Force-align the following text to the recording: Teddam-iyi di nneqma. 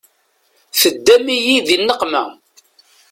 Teddam-iyi 0.79 1.57
di 1.67 1.75
nneqma. 1.81 2.23